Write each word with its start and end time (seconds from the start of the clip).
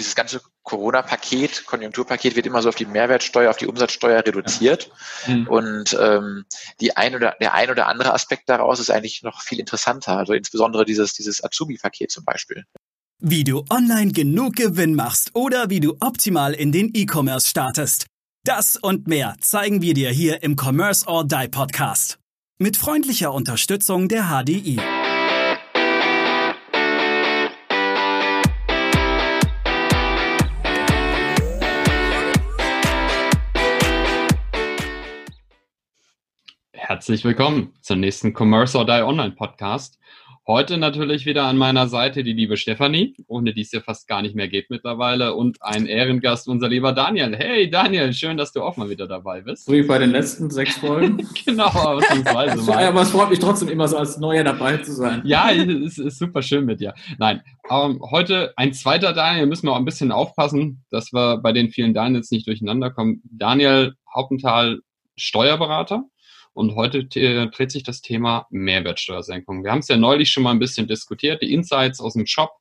dieses 0.00 0.14
ganze 0.14 0.40
Corona-Paket, 0.62 1.66
Konjunkturpaket 1.66 2.36
wird 2.36 2.46
immer 2.46 2.62
so 2.62 2.68
auf 2.68 2.74
die 2.74 2.86
Mehrwertsteuer, 2.86 3.50
auf 3.50 3.56
die 3.56 3.66
Umsatzsteuer 3.66 4.24
reduziert. 4.26 4.90
Mhm. 5.26 5.46
Und 5.46 5.98
ähm, 6.00 6.44
die 6.80 6.96
ein 6.96 7.14
oder 7.14 7.36
der 7.40 7.54
ein 7.54 7.70
oder 7.70 7.86
andere 7.86 8.12
Aspekt 8.12 8.48
daraus 8.48 8.80
ist 8.80 8.90
eigentlich 8.90 9.22
noch 9.22 9.42
viel 9.42 9.60
interessanter. 9.60 10.16
Also 10.16 10.32
insbesondere 10.32 10.84
dieses, 10.84 11.14
dieses 11.14 11.42
Azubi-Paket 11.42 12.10
zum 12.10 12.24
Beispiel. 12.24 12.64
Wie 13.18 13.44
du 13.44 13.64
online 13.70 14.12
genug 14.12 14.56
Gewinn 14.56 14.94
machst 14.94 15.30
oder 15.34 15.70
wie 15.70 15.80
du 15.80 15.96
optimal 16.00 16.54
in 16.54 16.72
den 16.72 16.90
E-Commerce 16.94 17.48
startest. 17.48 18.06
Das 18.44 18.76
und 18.76 19.06
mehr 19.06 19.36
zeigen 19.40 19.82
wir 19.82 19.92
dir 19.92 20.10
hier 20.10 20.42
im 20.42 20.56
Commerce 20.58 21.06
or 21.06 21.24
Die 21.26 21.48
Podcast. 21.48 22.18
Mit 22.58 22.78
freundlicher 22.78 23.32
Unterstützung 23.32 24.08
der 24.08 24.30
HDI. 24.30 24.80
Herzlich 36.90 37.24
willkommen 37.24 37.72
zum 37.82 38.00
nächsten 38.00 38.34
Commerce 38.36 38.76
or 38.76 38.84
Die 38.84 39.00
Online 39.00 39.30
Podcast. 39.30 39.96
Heute 40.44 40.76
natürlich 40.76 41.24
wieder 41.24 41.44
an 41.44 41.56
meiner 41.56 41.86
Seite 41.86 42.24
die 42.24 42.32
liebe 42.32 42.56
Stefanie, 42.56 43.14
ohne 43.28 43.54
die 43.54 43.60
es 43.60 43.70
ja 43.70 43.78
fast 43.78 44.08
gar 44.08 44.22
nicht 44.22 44.34
mehr 44.34 44.48
geht 44.48 44.70
mittlerweile, 44.70 45.34
und 45.36 45.62
ein 45.62 45.86
Ehrengast, 45.86 46.48
unser 46.48 46.68
lieber 46.68 46.92
Daniel. 46.92 47.36
Hey 47.36 47.70
Daniel, 47.70 48.12
schön, 48.12 48.36
dass 48.36 48.50
du 48.50 48.60
auch 48.64 48.76
mal 48.76 48.90
wieder 48.90 49.06
dabei 49.06 49.40
bist. 49.42 49.66
So 49.66 49.72
wie 49.72 49.84
bei 49.84 49.98
den 49.98 50.10
letzten 50.10 50.50
sechs 50.50 50.78
Folgen. 50.78 51.28
genau, 51.46 51.68
ausnahmsweise 51.68 52.60
mal. 52.66 52.84
Aber 52.84 53.02
es 53.02 53.10
freut 53.12 53.30
mich 53.30 53.38
trotzdem 53.38 53.68
immer 53.68 53.86
so 53.86 53.96
als 53.96 54.18
Neuer 54.18 54.42
dabei 54.42 54.78
zu 54.78 54.92
sein. 54.92 55.22
Ja, 55.24 55.52
es 55.52 55.96
ist 55.96 56.18
super 56.18 56.42
schön 56.42 56.64
mit 56.64 56.80
dir. 56.80 56.92
Nein, 57.20 57.40
ähm, 57.70 58.00
heute 58.10 58.52
ein 58.56 58.72
zweiter 58.72 59.12
Daniel, 59.12 59.46
müssen 59.46 59.68
wir 59.68 59.74
auch 59.74 59.78
ein 59.78 59.84
bisschen 59.84 60.10
aufpassen, 60.10 60.82
dass 60.90 61.12
wir 61.12 61.38
bei 61.38 61.52
den 61.52 61.70
vielen 61.70 61.94
Daniels 61.94 62.32
nicht 62.32 62.48
durcheinander 62.48 62.90
kommen. 62.90 63.22
Daniel 63.30 63.94
Hauptenthal, 64.12 64.80
Steuerberater 65.16 66.09
und 66.60 66.76
heute 66.76 67.06
dreht 67.06 67.70
sich 67.70 67.84
das 67.84 68.02
Thema 68.02 68.46
Mehrwertsteuersenkung. 68.50 69.64
Wir 69.64 69.72
haben 69.72 69.78
es 69.78 69.88
ja 69.88 69.96
neulich 69.96 70.30
schon 70.30 70.42
mal 70.42 70.50
ein 70.50 70.58
bisschen 70.58 70.86
diskutiert, 70.86 71.40
die 71.40 71.54
Insights 71.54 72.02
aus 72.02 72.12
dem 72.12 72.26
Shop, 72.26 72.52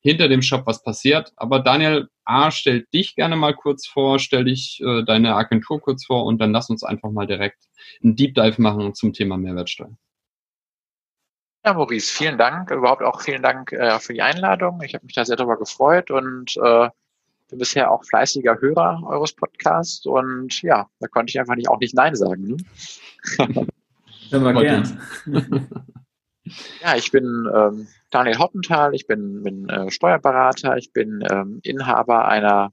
hinter 0.00 0.28
dem 0.28 0.40
Shop, 0.40 0.66
was 0.66 0.82
passiert. 0.82 1.34
Aber 1.36 1.60
Daniel, 1.60 2.08
A, 2.24 2.50
stell 2.50 2.86
dich 2.94 3.16
gerne 3.16 3.36
mal 3.36 3.54
kurz 3.54 3.86
vor, 3.86 4.18
stell 4.18 4.44
dich 4.44 4.80
äh, 4.82 5.04
deine 5.04 5.34
Agentur 5.34 5.78
kurz 5.78 6.06
vor 6.06 6.24
und 6.24 6.38
dann 6.38 6.52
lass 6.52 6.70
uns 6.70 6.82
einfach 6.82 7.10
mal 7.10 7.26
direkt 7.26 7.58
einen 8.02 8.16
Deep 8.16 8.34
Dive 8.34 8.62
machen 8.62 8.94
zum 8.94 9.12
Thema 9.12 9.36
Mehrwertsteuer. 9.36 9.94
Ja, 11.66 11.74
Maurice, 11.74 12.10
vielen 12.10 12.38
Dank. 12.38 12.70
Überhaupt 12.70 13.02
auch 13.02 13.20
vielen 13.20 13.42
Dank 13.42 13.72
äh, 13.72 13.98
für 14.00 14.14
die 14.14 14.22
Einladung. 14.22 14.80
Ich 14.82 14.94
habe 14.94 15.04
mich 15.04 15.14
da 15.14 15.26
sehr 15.26 15.36
darüber 15.36 15.58
gefreut 15.58 16.10
und 16.10 16.56
äh, 16.56 16.88
bisher 17.56 17.90
auch 17.90 18.04
fleißiger 18.04 18.60
Hörer 18.60 19.02
eures 19.06 19.32
Podcasts 19.32 20.04
und 20.06 20.60
ja, 20.62 20.88
da 21.00 21.08
konnte 21.08 21.30
ich 21.30 21.40
einfach 21.40 21.56
nicht 21.56 21.68
auch 21.68 21.80
nicht 21.80 21.94
Nein 21.94 22.14
sagen. 22.14 22.46
Ne? 22.46 22.56
Hören 24.30 24.54
wir 24.54 24.62
gern. 24.62 25.00
Ja, 26.82 26.96
ich 26.96 27.10
bin 27.10 27.48
ähm, 27.54 27.88
Daniel 28.10 28.38
Hoppenthal, 28.38 28.94
ich 28.94 29.06
bin, 29.06 29.42
bin 29.42 29.68
äh, 29.68 29.90
Steuerberater, 29.90 30.78
ich 30.78 30.92
bin 30.94 31.22
ähm, 31.30 31.60
Inhaber 31.62 32.26
einer 32.26 32.72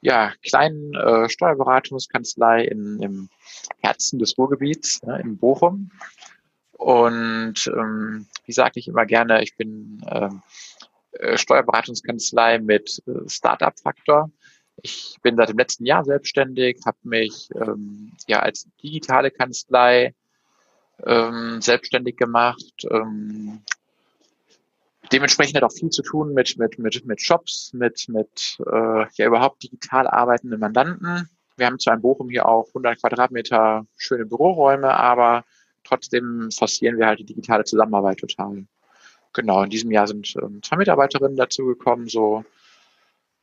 ja, 0.00 0.32
kleinen 0.44 0.94
äh, 0.94 1.28
Steuerberatungskanzlei 1.28 2.64
in, 2.64 3.00
im 3.00 3.28
Herzen 3.78 4.18
des 4.18 4.36
Ruhrgebiets, 4.36 5.02
ne, 5.02 5.20
in 5.20 5.36
Bochum. 5.38 5.90
Und 6.72 7.70
ähm, 7.76 8.26
wie 8.44 8.52
sage 8.52 8.80
ich 8.80 8.88
immer 8.88 9.06
gerne, 9.06 9.42
ich 9.42 9.56
bin 9.56 10.04
ähm, 10.08 10.28
äh, 10.36 10.40
Steuerberatungskanzlei 11.36 12.58
mit 12.58 13.02
äh, 13.06 13.28
Startup-Faktor. 13.28 14.30
Ich 14.82 15.16
bin 15.22 15.36
seit 15.36 15.50
dem 15.50 15.58
letzten 15.58 15.86
Jahr 15.86 16.04
selbstständig, 16.04 16.80
habe 16.86 16.96
mich 17.02 17.50
ähm, 17.54 18.12
ja 18.26 18.40
als 18.40 18.68
digitale 18.82 19.30
Kanzlei 19.30 20.14
ähm, 21.04 21.60
selbstständig 21.60 22.16
gemacht. 22.16 22.86
Ähm, 22.90 23.60
dementsprechend 25.12 25.56
hat 25.56 25.64
auch 25.64 25.72
viel 25.72 25.90
zu 25.90 26.02
tun 26.02 26.32
mit 26.32 26.56
mit 26.58 26.78
mit 26.78 27.04
mit 27.04 27.20
Shops, 27.20 27.72
mit 27.74 28.08
mit 28.08 28.58
äh, 28.66 29.06
ja 29.14 29.26
überhaupt 29.26 29.62
digital 29.62 30.06
arbeitenden 30.06 30.60
Mandanten. 30.60 31.28
Wir 31.56 31.66
haben 31.66 31.78
zwar 31.78 31.94
in 31.94 32.02
Bochum 32.02 32.30
hier 32.30 32.46
auch 32.46 32.68
100 32.68 32.98
Quadratmeter 32.98 33.86
schöne 33.96 34.24
Büroräume, 34.24 34.88
aber 34.88 35.44
trotzdem 35.84 36.50
forcieren 36.50 36.98
wir 36.98 37.06
halt 37.06 37.18
die 37.18 37.26
digitale 37.26 37.64
Zusammenarbeit 37.64 38.18
total. 38.18 38.64
Genau, 39.32 39.62
in 39.62 39.70
diesem 39.70 39.90
Jahr 39.90 40.06
sind 40.06 40.34
ähm, 40.42 40.62
zwei 40.62 40.76
Mitarbeiterinnen 40.76 41.36
dazugekommen, 41.36 42.08
so 42.08 42.44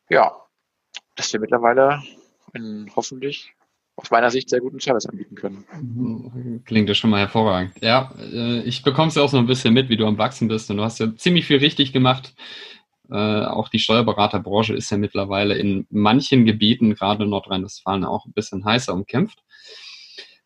ja, 0.10 0.32
dass 1.16 1.32
wir 1.34 1.40
mittlerweile 1.40 2.02
in 2.54 2.92
hoffentlich 2.96 3.54
aus 3.96 4.12
meiner 4.12 4.32
Sicht 4.32 4.50
sehr 4.50 4.62
guten 4.62 4.80
Service 4.80 5.06
anbieten 5.06 5.36
können. 5.36 5.66
Mhm. 5.74 6.64
Klingt 6.66 6.88
ja 6.88 6.96
schon 6.96 7.10
mal 7.10 7.20
hervorragend. 7.20 7.74
Ja, 7.82 8.14
äh, 8.20 8.62
ich 8.62 8.82
bekomme 8.82 9.10
es 9.10 9.16
ja 9.16 9.24
auch 9.24 9.30
so 9.30 9.38
ein 9.38 9.48
bisschen 9.48 9.74
mit, 9.74 9.90
wie 9.90 9.98
du 9.98 10.06
am 10.06 10.18
Wachsen 10.18 10.48
bist 10.48 10.70
und 10.72 10.78
du 10.78 10.84
hast 10.84 11.00
ja 11.00 11.14
ziemlich 11.16 11.46
viel 11.46 11.58
richtig 11.58 11.92
gemacht. 11.92 12.34
Äh, 13.12 13.44
auch 13.46 13.70
die 13.70 13.80
Steuerberaterbranche 13.80 14.74
ist 14.74 14.90
ja 14.92 14.98
mittlerweile 14.98 15.56
in 15.56 15.86
manchen 15.90 16.46
Gebieten, 16.46 16.94
gerade 16.94 17.26
Nordrhein-Westfalen, 17.26 18.06
auch 18.06 18.26
ein 18.26 18.34
bisschen 18.34 18.64
heißer 18.64 18.94
umkämpft. 18.94 19.44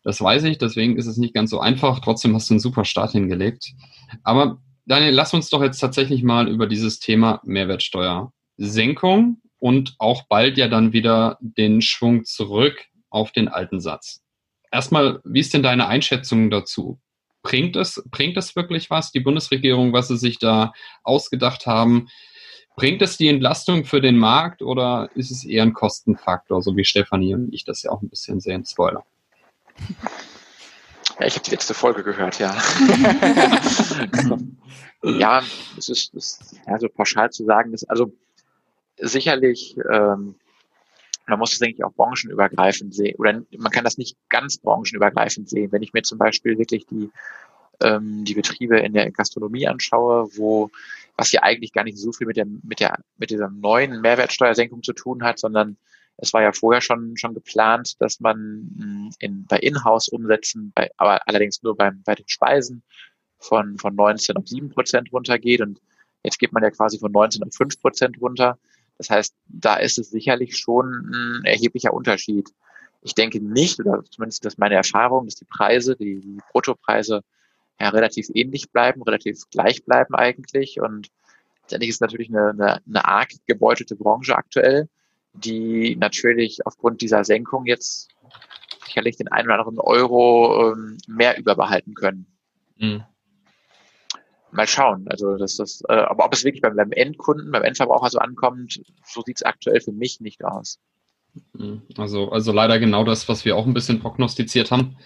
Das 0.02 0.20
weiß 0.20 0.44
ich, 0.44 0.58
deswegen 0.58 0.96
ist 0.96 1.06
es 1.06 1.16
nicht 1.16 1.34
ganz 1.34 1.50
so 1.50 1.60
einfach. 1.60 2.00
Trotzdem 2.00 2.34
hast 2.34 2.50
du 2.50 2.54
einen 2.54 2.60
super 2.60 2.84
Start 2.84 3.12
hingelegt. 3.12 3.72
Aber 4.22 4.58
Daniel, 4.86 5.12
lass 5.12 5.32
uns 5.32 5.48
doch 5.48 5.62
jetzt 5.62 5.78
tatsächlich 5.78 6.22
mal 6.22 6.48
über 6.48 6.66
dieses 6.66 7.00
Thema 7.00 7.40
Mehrwertsteuersenkung 7.44 9.40
und 9.58 9.94
auch 9.98 10.24
bald 10.28 10.58
ja 10.58 10.68
dann 10.68 10.92
wieder 10.92 11.38
den 11.40 11.80
Schwung 11.80 12.24
zurück 12.24 12.84
auf 13.08 13.32
den 13.32 13.48
alten 13.48 13.80
Satz. 13.80 14.20
Erstmal, 14.70 15.20
wie 15.24 15.40
ist 15.40 15.54
denn 15.54 15.62
deine 15.62 15.86
Einschätzung 15.86 16.50
dazu? 16.50 17.00
Bringt 17.42 17.76
es, 17.76 18.02
bringt 18.10 18.36
es 18.36 18.56
wirklich 18.56 18.90
was, 18.90 19.10
die 19.10 19.20
Bundesregierung, 19.20 19.92
was 19.92 20.08
sie 20.08 20.18
sich 20.18 20.38
da 20.38 20.72
ausgedacht 21.02 21.66
haben? 21.66 22.08
Bringt 22.76 23.00
es 23.00 23.16
die 23.16 23.28
Entlastung 23.28 23.84
für 23.84 24.00
den 24.00 24.18
Markt 24.18 24.60
oder 24.60 25.08
ist 25.14 25.30
es 25.30 25.44
eher 25.44 25.62
ein 25.62 25.72
Kostenfaktor, 25.72 26.60
so 26.60 26.76
wie 26.76 26.84
Stefanie 26.84 27.34
und 27.34 27.54
ich 27.54 27.64
das 27.64 27.84
ja 27.84 27.90
auch 27.90 28.02
ein 28.02 28.10
bisschen 28.10 28.40
sehen? 28.40 28.66
Spoiler. 28.66 29.04
Ja, 31.24 31.28
ich 31.28 31.36
habe 31.36 31.44
die 31.46 31.52
letzte 31.52 31.72
Folge 31.72 32.02
gehört, 32.02 32.38
ja. 32.38 32.54
ja, 35.02 35.42
es 35.78 35.88
ist, 35.88 36.14
ist 36.14 36.54
ja, 36.66 36.78
so 36.78 36.90
pauschal 36.90 37.30
zu 37.30 37.46
sagen, 37.46 37.72
ist 37.72 37.88
also 37.88 38.12
sicherlich, 38.98 39.74
ähm, 39.90 40.34
man 41.26 41.38
muss 41.38 41.52
das, 41.52 41.60
denke 41.60 41.76
ich, 41.78 41.84
auch 41.84 41.94
branchenübergreifend 41.94 42.94
sehen. 42.94 43.16
Oder 43.16 43.40
man 43.56 43.72
kann 43.72 43.84
das 43.84 43.96
nicht 43.96 44.18
ganz 44.28 44.58
branchenübergreifend 44.58 45.48
sehen. 45.48 45.72
Wenn 45.72 45.82
ich 45.82 45.94
mir 45.94 46.02
zum 46.02 46.18
Beispiel 46.18 46.58
wirklich 46.58 46.84
die, 46.84 47.10
ähm, 47.80 48.26
die 48.26 48.34
Betriebe 48.34 48.78
in 48.80 48.92
der 48.92 49.10
Gastronomie 49.10 49.66
anschaue, 49.66 50.28
wo 50.36 50.70
was 51.16 51.32
ja 51.32 51.42
eigentlich 51.42 51.72
gar 51.72 51.84
nicht 51.84 51.96
so 51.96 52.12
viel 52.12 52.26
mit 52.26 52.36
der, 52.36 52.44
mit 52.44 52.80
der, 52.80 52.98
mit 53.16 53.30
dieser 53.30 53.48
neuen 53.48 54.02
Mehrwertsteuersenkung 54.02 54.82
zu 54.82 54.92
tun 54.92 55.22
hat, 55.22 55.38
sondern 55.38 55.78
es 56.16 56.32
war 56.32 56.42
ja 56.42 56.52
vorher 56.52 56.80
schon, 56.80 57.16
schon 57.16 57.34
geplant, 57.34 58.00
dass 58.00 58.20
man 58.20 58.36
hm, 58.78 59.10
in, 59.18 59.46
bei 59.46 59.58
Inhouse-Umsätzen, 59.58 60.72
bei, 60.74 60.90
aber 60.96 61.26
allerdings 61.26 61.62
nur 61.62 61.76
beim, 61.76 62.02
bei 62.04 62.14
den 62.14 62.28
Speisen 62.28 62.82
von, 63.38 63.78
von 63.78 63.94
19 63.94 64.36
auf 64.36 64.46
7 64.46 64.70
Prozent 64.70 65.12
runtergeht 65.12 65.60
und 65.60 65.80
jetzt 66.22 66.38
geht 66.38 66.52
man 66.52 66.62
ja 66.62 66.70
quasi 66.70 66.98
von 66.98 67.12
19 67.12 67.42
auf 67.42 67.54
5 67.54 67.80
Prozent 67.80 68.20
runter. 68.20 68.58
Das 68.96 69.10
heißt, 69.10 69.34
da 69.46 69.76
ist 69.76 69.98
es 69.98 70.10
sicherlich 70.10 70.56
schon 70.56 71.10
ein 71.12 71.44
erheblicher 71.44 71.92
Unterschied. 71.92 72.48
Ich 73.02 73.14
denke 73.14 73.40
nicht, 73.40 73.80
oder 73.80 74.02
zumindest 74.08 74.44
das 74.44 74.54
ist 74.54 74.58
meine 74.58 74.76
Erfahrung, 74.76 75.26
dass 75.26 75.34
die 75.34 75.44
Preise, 75.44 75.96
die, 75.96 76.38
Bruttopreise 76.52 77.22
ja 77.80 77.88
relativ 77.88 78.28
ähnlich 78.32 78.70
bleiben, 78.70 79.02
relativ 79.02 79.42
gleich 79.50 79.84
bleiben 79.84 80.14
eigentlich. 80.14 80.80
Und 80.80 81.08
letztendlich 81.62 81.90
ist 81.90 82.00
natürlich 82.00 82.28
eine, 82.28 82.50
eine, 82.50 82.80
eine 82.86 83.04
arg 83.04 83.30
gebeutelte 83.46 83.96
Branche 83.96 84.36
aktuell, 84.36 84.88
die 85.34 85.96
natürlich 85.96 86.66
aufgrund 86.66 87.00
dieser 87.02 87.24
Senkung 87.24 87.66
jetzt 87.66 88.08
sicherlich 88.86 89.16
den 89.16 89.28
einen 89.28 89.48
oder 89.48 89.58
anderen 89.58 89.80
Euro 89.80 90.72
ähm, 90.72 90.98
mehr 91.06 91.38
überbehalten 91.38 91.94
können. 91.94 92.26
Mhm 92.76 93.04
mal 94.54 94.66
schauen. 94.66 95.06
Also 95.08 95.36
das, 95.36 95.56
das, 95.56 95.82
äh, 95.88 95.94
aber 95.94 96.24
ob 96.24 96.32
es 96.32 96.44
wirklich 96.44 96.62
beim, 96.62 96.76
beim 96.76 96.92
Endkunden, 96.92 97.50
beim 97.50 97.64
Endverbraucher 97.64 98.10
so 98.10 98.18
ankommt, 98.18 98.80
so 99.04 99.22
sieht 99.22 99.36
es 99.38 99.42
aktuell 99.42 99.80
für 99.80 99.92
mich 99.92 100.20
nicht 100.20 100.44
aus. 100.44 100.78
Mhm. 101.54 101.82
Also, 101.98 102.30
also 102.30 102.52
leider 102.52 102.78
genau 102.78 103.04
das, 103.04 103.28
was 103.28 103.44
wir 103.44 103.56
auch 103.56 103.66
ein 103.66 103.74
bisschen 103.74 104.00
prognostiziert 104.00 104.70
haben. 104.70 104.96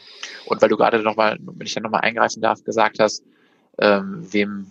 Und 0.45 0.61
weil 0.61 0.69
du 0.69 0.77
gerade 0.77 1.03
nochmal, 1.03 1.39
wenn 1.41 1.67
ich 1.67 1.75
da 1.75 1.81
nochmal 1.81 2.03
eingreifen 2.03 2.43
darf, 2.43 2.63
gesagt 2.63 2.99
hast, 3.01 3.25
ähm, 3.79 4.27
wem 4.31 4.71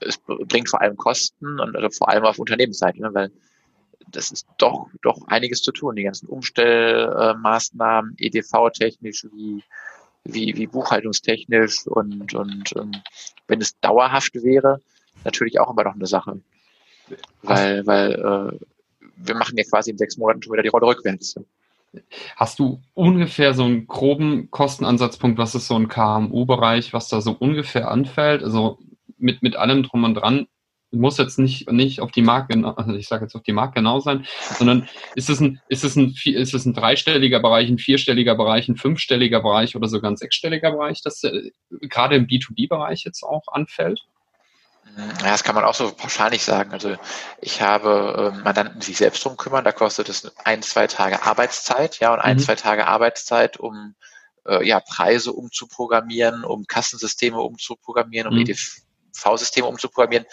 es 0.00 0.18
bringt 0.18 0.68
vor 0.68 0.80
allem 0.80 0.96
Kosten 0.96 1.60
und 1.60 1.76
also 1.76 1.88
vor 1.90 2.08
allem 2.08 2.24
auf 2.24 2.38
Unternehmensseite, 2.38 3.00
ne, 3.00 3.10
weil 3.12 3.30
das 4.10 4.30
ist 4.30 4.46
doch, 4.58 4.88
doch 5.02 5.26
einiges 5.28 5.62
zu 5.62 5.72
tun. 5.72 5.96
Die 5.96 6.04
ganzen 6.04 6.26
Umstellmaßnahmen, 6.28 8.14
EDV-technisch, 8.18 9.26
wie 9.32 9.62
wie, 10.24 10.56
wie 10.56 10.66
buchhaltungstechnisch 10.66 11.86
und, 11.86 12.34
und 12.34 12.34
und 12.34 12.74
ähm, 12.76 12.92
wenn 13.46 13.60
es 13.60 13.78
dauerhaft 13.80 14.34
wäre, 14.34 14.80
natürlich 15.24 15.60
auch 15.60 15.70
immer 15.70 15.84
noch 15.84 15.94
eine 15.94 16.06
Sache. 16.06 16.40
Weil, 17.42 17.86
weil 17.86 18.12
äh, 18.12 18.58
wir 19.16 19.34
machen 19.34 19.56
ja 19.58 19.64
quasi 19.64 19.90
in 19.90 19.98
sechs 19.98 20.16
Monaten 20.16 20.42
schon 20.42 20.52
wieder 20.52 20.62
die 20.62 20.70
Rolle 20.70 20.86
rückwärts. 20.86 21.34
Hast 22.34 22.58
du 22.58 22.80
ungefähr 22.94 23.54
so 23.54 23.64
einen 23.64 23.86
groben 23.86 24.50
Kostenansatzpunkt, 24.50 25.38
was 25.38 25.54
ist 25.54 25.68
so 25.68 25.76
ein 25.76 25.88
KMU-Bereich, 25.88 26.92
was 26.92 27.08
da 27.08 27.20
so 27.20 27.36
ungefähr 27.38 27.90
anfällt? 27.90 28.42
Also 28.42 28.78
mit, 29.18 29.42
mit 29.42 29.56
allem 29.56 29.84
drum 29.84 30.04
und 30.04 30.14
dran, 30.14 30.48
muss 30.94 31.18
jetzt 31.18 31.38
nicht, 31.38 31.70
nicht 31.70 32.00
auf 32.00 32.10
die 32.10 32.22
Marke, 32.22 32.54
also 32.76 32.92
ich 32.94 33.08
sage 33.08 33.24
jetzt 33.24 33.34
auf 33.34 33.42
die 33.42 33.52
Marke 33.52 33.74
genau 33.74 34.00
sein, 34.00 34.26
sondern 34.58 34.88
ist 35.14 35.30
es 35.30 35.40
ein, 35.40 35.60
ist 35.68 35.84
es 35.84 35.96
ein, 35.96 36.14
ist 36.24 36.54
es 36.54 36.64
ein 36.64 36.74
dreistelliger 36.74 37.40
Bereich, 37.40 37.68
ein 37.68 37.78
vierstelliger 37.78 38.34
Bereich, 38.34 38.68
ein 38.68 38.76
fünfstelliger 38.76 39.40
Bereich 39.40 39.76
oder 39.76 39.88
sogar 39.88 40.10
ein 40.10 40.16
sechsstelliger 40.16 40.70
Bereich, 40.72 41.02
das 41.02 41.22
äh, 41.24 41.50
gerade 41.82 42.16
im 42.16 42.26
B2B-Bereich 42.26 43.04
jetzt 43.04 43.22
auch 43.22 43.48
anfällt? 43.48 44.02
Ja, 44.96 45.30
das 45.30 45.42
kann 45.42 45.54
man 45.54 45.64
auch 45.64 45.74
so 45.74 45.90
pauschal 45.92 46.30
nicht 46.30 46.44
sagen. 46.44 46.72
Also 46.72 46.96
ich 47.40 47.60
habe 47.62 48.32
äh, 48.34 48.42
Mandanten, 48.42 48.80
die 48.80 48.86
sich 48.86 48.98
selbst 48.98 49.24
drum 49.24 49.36
kümmern, 49.36 49.64
da 49.64 49.72
kostet 49.72 50.08
es 50.08 50.30
ein, 50.44 50.62
zwei 50.62 50.86
Tage 50.86 51.22
Arbeitszeit, 51.22 51.98
ja, 52.00 52.12
und 52.12 52.20
ein, 52.20 52.36
mhm. 52.36 52.40
zwei 52.40 52.54
Tage 52.54 52.86
Arbeitszeit, 52.86 53.56
um 53.56 53.94
äh, 54.46 54.66
ja, 54.66 54.80
Preise 54.80 55.32
umzuprogrammieren, 55.32 56.44
um 56.44 56.66
Kassensysteme 56.66 57.40
umzuprogrammieren, 57.40 58.28
um 58.28 58.38
mhm. 58.38 58.44
EDV-Systeme 59.14 59.66
umzuprogrammieren. 59.66 60.26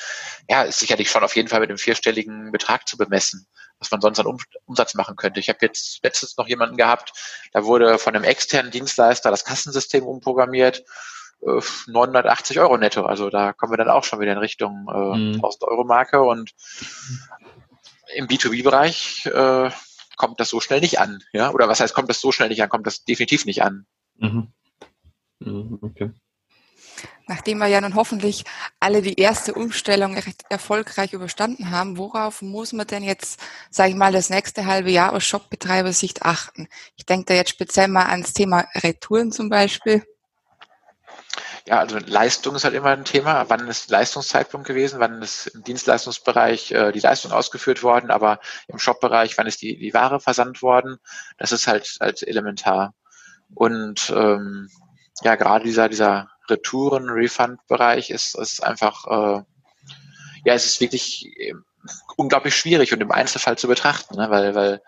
Ja, 0.50 0.63
ist 0.63 0.80
sicherlich 0.80 1.10
schon 1.10 1.24
auf 1.24 1.36
jeden 1.36 1.48
Fall 1.48 1.60
mit 1.60 1.69
einem 1.69 1.78
vierstelligen 1.78 2.51
Betrag 2.51 2.88
zu 2.88 2.98
bemessen, 2.98 3.48
was 3.80 3.92
man 3.92 4.01
sonst 4.01 4.19
an 4.19 4.28
um 4.28 4.38
Umsatz 4.66 4.94
machen 4.95 5.16
könnte. 5.16 5.39
Ich 5.39 5.50
habe 5.50 5.60
jetzt 5.62 6.00
letztens 6.04 6.38
noch 6.38 6.48
jemanden 6.48 6.78
gehabt, 6.78 7.13
da 7.54 7.63
wurde 7.66 7.98
von 7.98 8.16
einem 8.16 8.24
externen 8.24 8.72
Dienstleister 8.72 9.31
das 9.31 9.45
Kassensystem 9.45 10.06
umprogrammiert 10.06 10.83
980 11.42 12.60
Euro 12.60 12.78
netto. 12.78 13.06
Also 13.06 13.30
da 13.30 13.54
kommen 13.54 13.74
wir 13.74 13.78
dann 13.78 13.89
auch 13.89 14.04
schon 14.04 14.19
wieder 14.19 14.33
in 14.33 14.38
Richtung 14.38 14.88
äh, 14.94 15.18
mhm. 15.18 15.36
1000 15.36 15.63
Euro 15.63 15.84
Marke 15.84 16.22
und 16.22 16.51
im 18.16 18.27
B2B-Bereich 18.27 19.25
äh, 19.25 19.72
kommt 20.18 20.39
das 20.39 20.50
so 20.50 20.60
schnell 20.60 20.81
nicht 20.81 21.00
an. 21.00 21.19
Ja? 21.34 21.51
Oder 21.51 21.68
was 21.68 21.80
heißt, 21.80 21.95
kommt 21.95 22.10
das 22.10 22.22
so 22.22 22.31
schnell 22.31 22.50
nicht 22.50 22.62
an? 22.62 22.69
Kommt 22.69 22.86
das 22.86 23.04
definitiv 23.04 23.45
nicht 23.45 23.63
an. 23.63 23.88
Mhm. 24.18 24.54
mhm 25.39 25.80
okay. 25.81 26.12
Nachdem 27.27 27.59
wir 27.59 27.68
ja 27.68 27.80
nun 27.80 27.95
hoffentlich 27.95 28.44
alle 28.80 29.01
die 29.01 29.19
erste 29.19 29.53
Umstellung 29.53 30.15
recht 30.15 30.44
erfolgreich 30.50 31.13
überstanden 31.13 31.71
haben, 31.71 31.98
worauf 31.98 32.42
muss 32.42 32.74
man 32.74 32.88
denn 32.88 33.03
jetzt, 33.03 33.39
sage 33.69 33.92
ich 33.92 33.95
mal, 33.95 34.12
das 34.12 34.30
nächste 34.30 34.65
halbe 34.65 34.92
Jahr 34.92 35.13
aus 35.13 35.24
Shopbetreibersicht 35.24 36.24
achten? 36.24 36.68
Ich 36.98 37.06
denke 37.06 37.25
da 37.25 37.33
jetzt 37.33 37.51
speziell 37.51 37.88
mal 37.88 38.07
ans 38.07 38.33
Thema 38.33 38.65
Retouren 38.75 39.31
zum 39.31 39.50
Beispiel. 39.50 40.03
Ja, 41.68 41.80
also 41.80 42.00
Leistung 42.00 42.56
ist 42.56 42.63
halt 42.63 42.74
immer 42.74 42.89
ein 42.89 43.06
Thema. 43.06 43.50
Wann 43.50 43.68
ist 43.68 43.89
Leistungszeitpunkt 43.89 44.68
gewesen? 44.68 45.00
Wann 45.00 45.21
ist 45.21 45.48
im 45.48 45.63
Dienstleistungsbereich 45.63 46.71
äh, 46.71 46.92
die 46.92 47.00
Leistung 47.00 47.31
ausgeführt 47.31 47.83
worden? 47.83 48.09
Aber 48.09 48.39
im 48.68 48.80
Shopbereich, 48.80 49.38
wann 49.38 49.48
ist 49.48 49.62
die, 49.62 49.77
die 49.77 49.94
Ware 49.94 50.19
versandt 50.19 50.62
worden? 50.62 50.98
Das 51.38 51.51
ist 51.51 51.68
halt, 51.68 51.98
halt 52.01 52.24
elementar. 52.24 52.94
Und 53.53 54.12
ähm, 54.15 54.69
ja, 55.24 55.36
gerade 55.36 55.63
dieser, 55.63 55.88
dieser 55.88 56.30
Retouren-Refund-Bereich 56.51 58.09
ist, 58.09 58.36
ist 58.36 58.63
einfach, 58.63 59.07
äh, 59.07 59.44
ja, 60.45 60.53
es 60.53 60.65
ist 60.65 60.81
wirklich 60.81 61.25
äh, 61.38 61.53
unglaublich 62.18 62.56
schwierig 62.56 62.94
und 62.94 63.01
im 63.01 63.12
Einzelfall 63.12 63.57
zu 63.57 63.68
betrachten, 63.68 64.15
ne? 64.15 64.30
weil, 64.30 64.53
weil 64.56 64.81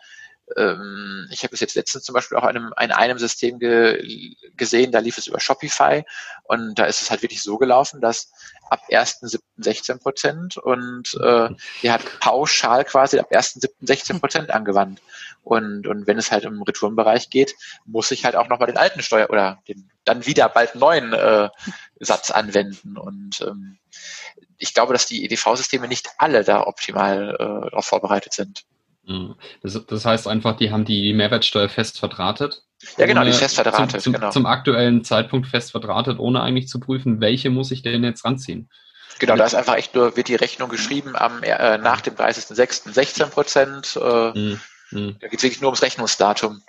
ähm, 0.57 1.27
ich 1.31 1.43
habe 1.43 1.53
es 1.53 1.59
jetzt 1.59 1.75
letztens 1.75 2.03
zum 2.03 2.13
Beispiel 2.13 2.37
auch 2.37 2.43
in 2.43 2.57
einem, 2.57 2.73
in 2.79 2.91
einem 2.91 3.17
System 3.17 3.59
ge, 3.59 4.35
gesehen, 4.55 4.91
da 4.91 4.99
lief 4.99 5.17
es 5.17 5.27
über 5.27 5.39
Shopify 5.39 6.03
und 6.43 6.75
da 6.79 6.85
ist 6.85 7.01
es 7.01 7.11
halt 7.11 7.21
wirklich 7.21 7.41
so 7.41 7.57
gelaufen, 7.57 8.01
dass 8.01 8.31
ab 8.69 8.81
1.7. 8.89 9.39
16 9.57 9.99
Prozent 9.99 10.57
und 10.57 11.13
äh, 11.21 11.49
die 11.81 11.91
hat 11.91 12.01
pauschal 12.19 12.83
quasi 12.85 13.19
ab 13.19 13.31
1.7. 13.31 13.69
16 13.81 14.19
Prozent 14.19 14.49
angewandt. 14.51 15.01
Und, 15.43 15.85
und 15.87 16.07
wenn 16.07 16.17
es 16.17 16.31
halt 16.31 16.45
im 16.45 16.61
Retourenbereich 16.61 17.29
geht, 17.29 17.55
muss 17.85 18.11
ich 18.11 18.25
halt 18.25 18.35
auch 18.35 18.49
nochmal 18.49 18.67
den 18.67 18.77
alten 18.77 19.01
Steuer 19.03 19.29
oder 19.29 19.61
den 19.67 19.89
dann 20.05 20.25
wieder 20.25 20.49
bald 20.49 20.75
neuen 20.75 21.13
äh, 21.13 21.49
Satz 21.99 22.31
anwenden. 22.31 22.97
Und 22.97 23.41
ähm, 23.41 23.77
ich 24.57 24.73
glaube, 24.73 24.93
dass 24.93 25.05
die 25.05 25.23
EDV-Systeme 25.25 25.87
nicht 25.87 26.09
alle 26.17 26.43
da 26.43 26.65
optimal 26.65 27.35
äh, 27.35 27.69
darauf 27.69 27.85
vorbereitet 27.85 28.33
sind. 28.33 28.65
Das, 29.61 29.85
das, 29.85 30.05
heißt 30.05 30.27
einfach, 30.27 30.55
die 30.55 30.71
haben 30.71 30.85
die 30.85 31.13
Mehrwertsteuer 31.13 31.67
fest 31.67 31.99
verdrahtet. 31.99 32.63
Ja, 32.97 33.05
genau, 33.05 33.23
die 33.23 33.31
ist 33.31 33.39
fest 33.39 33.55
verdrahtet. 33.55 34.01
Zum, 34.01 34.13
zum, 34.13 34.13
genau. 34.13 34.29
zum 34.29 34.45
aktuellen 34.45 35.03
Zeitpunkt 35.03 35.47
fest 35.47 35.71
verdrahtet, 35.71 36.19
ohne 36.19 36.41
eigentlich 36.41 36.67
zu 36.69 36.79
prüfen, 36.79 37.19
welche 37.19 37.49
muss 37.49 37.71
ich 37.71 37.81
denn 37.81 38.03
jetzt 38.03 38.23
ranziehen. 38.23 38.69
Genau, 39.19 39.35
da 39.35 39.45
ist 39.45 39.55
einfach 39.55 39.75
echt 39.75 39.93
nur, 39.93 40.15
wird 40.15 40.27
die 40.27 40.35
Rechnung 40.35 40.69
geschrieben 40.69 41.15
am, 41.15 41.43
äh, 41.43 41.77
nach 41.77 42.01
dem 42.01 42.15
30.06. 42.15 42.93
16 42.93 43.29
Prozent. 43.29 43.99
Äh, 44.01 44.37
mhm. 44.37 44.59
Hm. 44.93 45.15
Da 45.19 45.27
geht 45.27 45.39
es 45.39 45.43
wirklich 45.43 45.61
nur 45.61 45.69
ums 45.69 45.81
Rechnungsdatum. 45.81 46.61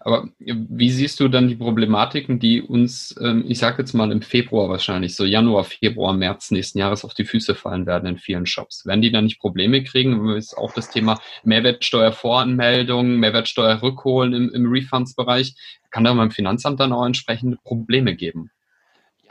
Aber 0.00 0.28
wie 0.38 0.90
siehst 0.90 1.20
du 1.20 1.28
dann 1.28 1.48
die 1.48 1.56
Problematiken, 1.56 2.38
die 2.38 2.62
uns, 2.62 3.14
ähm, 3.20 3.44
ich 3.48 3.58
sage 3.58 3.82
jetzt 3.82 3.94
mal 3.94 4.12
im 4.12 4.22
Februar 4.22 4.68
wahrscheinlich, 4.68 5.16
so 5.16 5.24
Januar, 5.24 5.64
Februar, 5.64 6.12
März 6.12 6.50
nächsten 6.50 6.78
Jahres 6.78 7.04
auf 7.04 7.14
die 7.14 7.24
Füße 7.24 7.54
fallen 7.54 7.86
werden 7.86 8.06
in 8.06 8.18
vielen 8.18 8.46
Shops? 8.46 8.86
Werden 8.86 9.02
die 9.02 9.10
dann 9.10 9.24
nicht 9.24 9.40
Probleme 9.40 9.82
kriegen? 9.82 10.30
Ist 10.36 10.56
auch 10.56 10.72
das 10.72 10.90
Thema 10.90 11.18
Mehrwertsteuervoranmeldung, 11.44 13.16
Mehrwertsteuer 13.16 13.82
rückholen 13.82 14.34
im, 14.34 14.50
im 14.50 14.70
Refunds-Bereich. 14.70 15.54
Kann 15.90 16.04
da 16.04 16.12
beim 16.12 16.30
Finanzamt 16.30 16.80
dann 16.80 16.92
auch 16.92 17.04
entsprechende 17.04 17.56
Probleme 17.64 18.14
geben? 18.14 18.50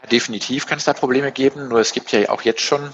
Ja, 0.01 0.09
definitiv 0.09 0.65
kann 0.65 0.77
es 0.77 0.85
da 0.85 0.93
Probleme 0.93 1.31
geben. 1.31 1.67
Nur 1.69 1.79
es 1.79 1.93
gibt 1.93 2.11
ja 2.11 2.29
auch 2.29 2.41
jetzt 2.41 2.61
schon 2.61 2.89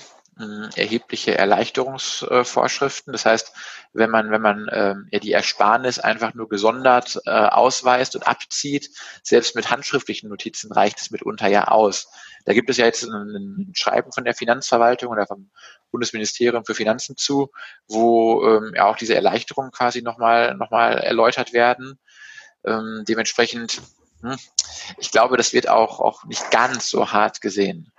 erhebliche 0.75 1.37
Erleichterungsvorschriften. 1.37 3.13
Das 3.13 3.25
heißt, 3.25 3.53
wenn 3.93 4.09
man, 4.09 4.31
wenn 4.31 4.41
man 4.41 4.67
ähm, 4.71 5.07
ja 5.11 5.19
die 5.19 5.31
Ersparnis 5.31 5.99
einfach 5.99 6.33
nur 6.33 6.49
gesondert 6.49 7.19
äh, 7.25 7.29
ausweist 7.29 8.15
und 8.15 8.27
abzieht, 8.27 8.89
selbst 9.23 9.55
mit 9.55 9.71
handschriftlichen 9.71 10.29
Notizen 10.29 10.71
reicht 10.73 10.99
es 10.99 11.11
mitunter 11.11 11.47
ja 11.47 11.69
aus. 11.69 12.09
Da 12.43 12.53
gibt 12.53 12.69
es 12.69 12.77
ja 12.77 12.85
jetzt 12.85 13.03
ein, 13.03 13.11
ein 13.11 13.71
Schreiben 13.73 14.11
von 14.11 14.25
der 14.25 14.35
Finanzverwaltung 14.35 15.11
oder 15.11 15.25
vom 15.25 15.49
Bundesministerium 15.91 16.65
für 16.65 16.75
Finanzen 16.75 17.15
zu, 17.15 17.51
wo 17.87 18.45
ähm, 18.45 18.73
ja 18.75 18.85
auch 18.87 18.97
diese 18.97 19.15
Erleichterungen 19.15 19.71
quasi 19.71 20.01
nochmal 20.01 20.55
noch 20.55 20.69
mal 20.69 20.97
erläutert 20.97 21.53
werden. 21.53 21.97
Ähm, 22.65 23.03
dementsprechend, 23.07 23.81
hm, 24.21 24.35
ich 24.97 25.11
glaube, 25.11 25.37
das 25.37 25.53
wird 25.53 25.69
auch, 25.69 26.01
auch 26.01 26.25
nicht 26.25 26.51
ganz 26.51 26.89
so 26.89 27.11
hart 27.13 27.39
gesehen. 27.39 27.91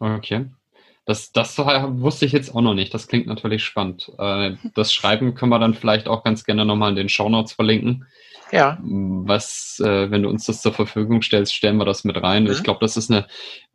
Okay. 0.00 0.50
Das, 1.06 1.32
das 1.32 1.58
wusste 1.58 2.24
ich 2.24 2.32
jetzt 2.32 2.54
auch 2.54 2.62
noch 2.62 2.74
nicht. 2.74 2.94
Das 2.94 3.08
klingt 3.08 3.26
natürlich 3.26 3.62
spannend. 3.62 4.10
Äh, 4.18 4.52
das 4.74 4.92
Schreiben 4.92 5.34
können 5.34 5.50
wir 5.50 5.58
dann 5.58 5.74
vielleicht 5.74 6.08
auch 6.08 6.24
ganz 6.24 6.44
gerne 6.44 6.64
nochmal 6.64 6.90
in 6.90 6.96
den 6.96 7.08
Show 7.10 7.28
Notes 7.28 7.52
verlinken. 7.52 8.06
Ja. 8.52 8.78
Was, 8.80 9.80
äh, 9.84 10.10
wenn 10.10 10.22
du 10.22 10.28
uns 10.28 10.46
das 10.46 10.62
zur 10.62 10.72
Verfügung 10.72 11.22
stellst, 11.22 11.54
stellen 11.54 11.76
wir 11.76 11.84
das 11.84 12.04
mit 12.04 12.22
rein. 12.22 12.44
Mhm. 12.44 12.52
Ich 12.52 12.62
glaube, 12.62 12.78
das 12.80 12.96
ist 12.96 13.10
eine 13.10 13.26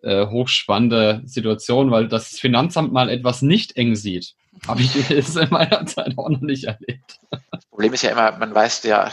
äh, 0.01 0.25
hochspannende 0.27 1.21
Situation, 1.25 1.91
weil 1.91 2.07
das 2.07 2.39
Finanzamt 2.39 2.93
mal 2.93 3.09
etwas 3.09 3.41
nicht 3.41 3.77
eng 3.77 3.95
sieht. 3.95 4.35
Habe 4.67 4.81
ich 4.81 4.95
es 5.11 5.35
in 5.35 5.49
meiner 5.49 5.85
Zeit 5.85 6.17
auch 6.17 6.29
noch 6.29 6.41
nicht 6.41 6.63
erlebt. 6.63 7.19
Das 7.51 7.65
Problem 7.65 7.93
ist 7.93 8.03
ja 8.03 8.11
immer, 8.11 8.31
man 8.37 8.55
weiß 8.55 8.83
ja 8.83 9.11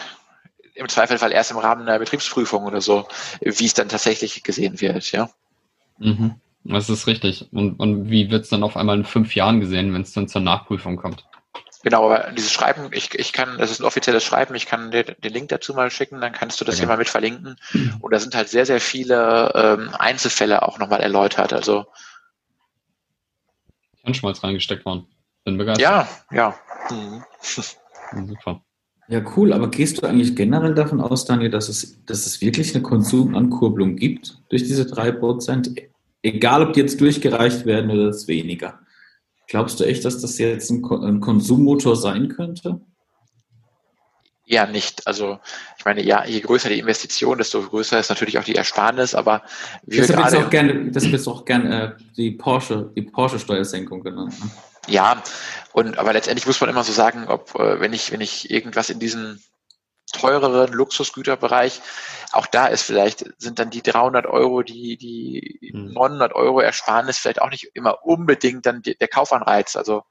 im 0.75 0.89
Zweifelfall 0.89 1.33
erst 1.33 1.51
im 1.51 1.59
Rahmen 1.59 1.83
einer 1.83 1.99
Betriebsprüfung 1.99 2.65
oder 2.65 2.81
so, 2.81 3.09
wie 3.41 3.65
es 3.65 3.75
dann 3.75 3.89
tatsächlich 3.89 4.43
gesehen 4.43 4.81
wird, 4.81 5.11
ja. 5.13 5.31
Mhm. 5.99 6.37
Das 6.69 6.91
ist 6.91 7.07
richtig. 7.07 7.49
Und, 7.53 7.79
und 7.79 8.11
wie 8.11 8.31
wird 8.31 8.45
es 8.45 8.51
dann 8.51 8.63
auf 8.63 8.77
einmal 8.77 8.97
in 8.99 9.05
fünf 9.05 9.35
Jahren 9.35 9.61
gesehen, 9.61 9.93
wenn 9.95 10.03
es 10.03 10.13
dann 10.13 10.29
zur 10.29 10.41
Nachprüfung 10.41 10.97
kommt? 10.97 11.25
Genau, 11.83 12.11
aber 12.11 12.33
dieses 12.33 12.53
Schreiben, 12.53 12.89
ich, 12.91 13.15
ich 13.15 13.33
kann, 13.33 13.59
das 13.59 13.71
ist 13.71 13.81
ein 13.81 13.85
offizielles 13.85 14.25
Schreiben, 14.25 14.57
ich 14.57 14.67
kann 14.67 14.91
dir 14.91 15.05
den 15.05 15.33
Link 15.33 15.51
dazu 15.51 15.73
mal 15.73 15.89
schicken, 15.91 16.21
dann 16.21 16.33
kannst 16.33 16.61
du 16.61 16.65
das 16.65 16.75
okay. 16.75 16.81
hier 16.81 16.89
mal 16.89 16.97
mit 16.97 17.09
verlinken. 17.09 17.57
Und 18.01 18.13
da 18.13 18.19
sind 18.19 18.35
halt 18.35 18.49
sehr, 18.49 18.67
sehr 18.67 18.81
viele 18.81 19.53
ähm, 19.55 19.91
Einzelfälle 19.97 20.63
auch 20.63 20.81
nochmal 20.81 21.01
erläutert. 21.01 21.53
Also 21.53 21.87
Hirnschmalz 24.03 24.43
reingesteckt 24.43 24.85
worden. 24.85 25.07
Bin 25.45 25.59
begeistert. 25.59 25.83
Ja, 25.83 26.09
ja. 26.33 26.55
Mhm. 26.91 27.23
Super. 28.27 28.63
Ja, 29.09 29.23
cool. 29.37 29.53
Aber 29.53 29.71
gehst 29.71 30.03
du 30.03 30.07
eigentlich 30.07 30.35
generell 30.35 30.75
davon 30.75 31.01
aus, 31.01 31.25
Daniel, 31.25 31.51
dass 31.51 31.69
es, 31.69 32.05
dass 32.05 32.27
es 32.27 32.41
wirklich 32.41 32.75
eine 32.75 32.83
Konsumankurbelung 32.83 33.95
gibt 33.95 34.39
durch 34.49 34.65
diese 34.65 34.87
drei 34.87 35.13
Prozent? 35.13 35.71
Egal, 36.27 36.61
ob 36.63 36.73
die 36.73 36.81
jetzt 36.81 37.01
durchgereicht 37.01 37.67
werden 37.67 37.89
oder 37.89 38.07
das 38.07 38.27
weniger. 38.27 38.81
Glaubst 39.47 39.79
du 39.79 39.85
echt, 39.85 40.05
dass 40.05 40.21
das 40.21 40.39
jetzt 40.39 40.71
ein, 40.71 40.85
ein 40.85 41.21
Konsummotor 41.21 41.95
sein 41.95 42.29
könnte? 42.31 42.81
Ja, 44.45 44.67
nicht. 44.67 45.07
Also 45.07 45.39
ich 45.79 45.85
meine, 45.85 46.03
ja, 46.03 46.25
je 46.25 46.41
größer 46.41 46.69
die 46.69 46.81
Investition, 46.81 47.39
desto 47.39 47.63
größer 47.63 48.01
ist 48.01 48.09
natürlich 48.09 48.39
auch 48.39 48.45
die 48.45 48.57
Ersparnis, 48.57 49.15
aber 49.15 49.43
deshalb 49.85 50.19
gerade, 50.19 50.45
auch 50.45 50.51
gerne, 50.51 50.91
das 50.91 51.13
wird 51.13 51.29
auch 51.29 51.45
gerne 51.45 51.97
äh, 51.97 52.03
die 52.17 52.33
Porsche, 52.33 52.91
die 52.97 53.03
Porsche-Steuersenkung 53.03 54.03
genannt. 54.03 54.35
Ne? 54.43 54.51
Ja, 54.89 55.23
und 55.75 55.97
aber 55.97 56.13
letztendlich 56.13 56.47
muss 56.47 56.61
man 56.61 56.71
immer 56.71 56.83
so 56.83 56.93
sagen, 56.93 57.29
ob 57.29 57.55
äh, 57.55 57.79
wenn 57.79 57.93
ich, 57.93 58.11
wenn 58.11 58.21
ich 58.21 58.51
irgendwas 58.51 58.91
in 58.91 58.99
diesen 58.99 59.41
teureren 60.17 60.73
Luxusgüterbereich. 60.73 61.81
Auch 62.33 62.47
da 62.47 62.67
ist 62.67 62.83
vielleicht, 62.83 63.25
sind 63.39 63.59
dann 63.59 63.71
die 63.71 63.83
300 63.83 64.27
Euro, 64.27 64.63
die, 64.63 64.97
die 64.97 65.73
900 65.73 66.33
hm. 66.33 66.37
Euro 66.37 66.61
Ersparnis 66.61 67.19
vielleicht 67.19 67.41
auch 67.41 67.51
nicht 67.51 67.71
immer 67.75 68.05
unbedingt 68.05 68.67
dann 68.67 68.83
der 68.83 69.09
Kaufanreiz. 69.09 69.77
Also 69.77 70.03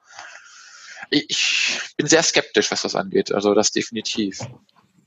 Ich 1.09 1.79
bin 1.97 2.07
sehr 2.07 2.23
skeptisch, 2.23 2.71
was 2.71 2.81
das 2.81 2.95
angeht. 2.95 3.31
Also 3.31 3.53
das 3.53 3.71
definitiv. 3.71 4.39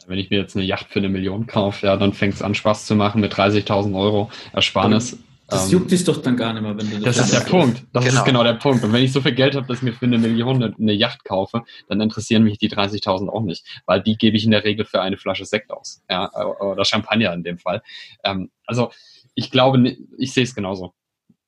Wenn 0.07 0.19
ich 0.19 0.31
mir 0.31 0.39
jetzt 0.39 0.57
eine 0.57 0.65
Yacht 0.65 0.87
für 0.91 1.01
eine 1.01 1.09
Million 1.09 1.47
kaufe, 1.47 1.87
ja, 1.87 1.97
dann 1.97 2.15
fängt 2.15 2.35
es 2.35 2.43
an 2.43 2.55
Spaß 2.55 2.87
zu 2.87 2.95
machen 2.95 3.21
mit 3.21 3.35
30.000 3.35 3.99
Euro 3.99 4.31
Ersparnis. 4.53 5.19
Das 5.51 5.65
ähm, 5.65 5.79
juckt 5.79 5.91
dich 5.91 6.05
doch 6.05 6.21
dann 6.21 6.37
gar 6.37 6.53
nicht 6.53 6.63
mehr, 6.63 6.77
wenn 6.77 6.91
du 6.91 7.01
das. 7.01 7.17
Das 7.17 7.25
ist 7.25 7.33
der 7.33 7.41
hast. 7.41 7.49
Punkt. 7.49 7.83
Das 7.93 8.05
genau. 8.05 8.19
ist 8.19 8.25
genau 8.27 8.45
der 8.45 8.55
Punkt. 8.55 8.85
Und 8.85 8.93
wenn 8.93 9.03
ich 9.03 9.13
so 9.13 9.23
viel 9.23 9.33
Geld 9.33 9.57
habe, 9.57 9.67
dass 9.67 9.79
ich 9.79 9.83
mir 9.83 9.95
für 9.95 10.05
eine 10.05 10.19
Million 10.19 10.63
eine, 10.63 10.93
Yacht 10.93 11.25
kaufe, 11.25 11.63
dann 11.89 12.03
interessieren 12.03 12.45
mich 12.45 12.59
die 12.59 12.71
30.000 12.71 13.29
auch 13.31 13.43
nicht, 13.43 13.65
weil 13.87 14.03
die 14.03 14.17
gebe 14.17 14.37
ich 14.37 14.45
in 14.45 14.51
der 14.51 14.65
Regel 14.65 14.85
für 14.85 15.01
eine 15.01 15.17
Flasche 15.17 15.47
Sekt 15.47 15.71
aus, 15.71 16.03
ja, 16.11 16.31
oder 16.61 16.85
Champagner 16.85 17.33
in 17.33 17.45
dem 17.45 17.59
Fall. 17.59 17.83
Ähm, 18.25 18.51
also 18.67 18.93
ich 19.35 19.51
glaube, 19.51 19.97
ich 20.19 20.35
sehe 20.35 20.45
es 20.45 20.55
genauso. 20.55 20.93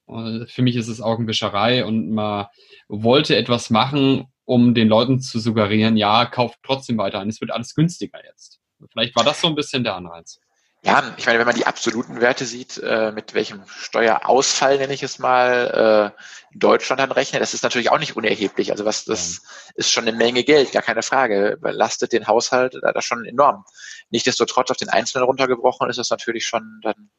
Äh, 0.09 0.47
für 0.47 0.62
mich 0.62 0.76
ist 0.76 0.88
es 0.88 1.02
Augenwischerei 1.02 1.85
und 1.85 2.11
man 2.11 2.47
wollte 2.88 3.37
etwas 3.37 3.69
machen, 3.69 4.28
um 4.47 4.73
den 4.73 4.88
Leuten 4.88 5.21
zu 5.21 5.38
suggerieren, 5.38 5.99
ja, 5.99 6.25
kauft 6.25 6.59
trotzdem 6.62 6.97
weiter 6.97 7.21
ein, 7.21 7.28
es 7.28 7.40
wird 7.40 7.50
alles 7.50 7.75
günstiger 7.75 8.25
jetzt. 8.25 8.61
Vielleicht 8.90 9.14
war 9.14 9.25
das 9.25 9.42
so 9.42 9.49
ein 9.49 9.54
bisschen 9.54 9.85
der 9.85 9.95
Anreiz. 9.95 10.40
Ja, 10.82 11.14
ich 11.18 11.26
meine, 11.26 11.38
wenn 11.38 11.46
man 11.46 11.56
die 11.56 11.66
absoluten 11.66 12.22
Werte 12.22 12.46
sieht, 12.46 12.78
äh, 12.78 13.12
mit 13.12 13.34
welchem 13.34 13.62
Steuerausfall, 13.66 14.78
nenne 14.78 14.94
ich 14.94 15.02
es 15.02 15.18
mal, 15.18 16.14
äh, 16.16 16.54
in 16.54 16.60
Deutschland 16.60 17.00
dann 17.00 17.12
rechnet, 17.12 17.42
das 17.42 17.52
ist 17.52 17.62
natürlich 17.62 17.90
auch 17.90 17.99
nicht 17.99 18.16
unerheblich. 18.16 18.70
Also 18.70 18.87
was 18.87 19.04
das 19.04 19.42
ist 19.75 19.92
schon 19.92 20.08
eine 20.08 20.16
Menge 20.16 20.42
Geld, 20.42 20.72
gar 20.72 20.82
keine 20.82 21.02
Frage. 21.02 21.58
Belastet 21.60 22.12
den 22.14 22.26
Haushalt 22.26 22.78
da, 22.80 22.92
da 22.92 23.02
schon 23.02 23.26
enorm. 23.26 23.64
Nichtsdestotrotz 24.08 24.70
auf 24.70 24.78
den 24.78 24.88
Einzelnen 24.88 25.26
runtergebrochen 25.26 25.90
ist 25.90 25.99
das 25.99 26.08
natürlich 26.08 26.46
schon 26.46 26.80
dann 26.82 27.10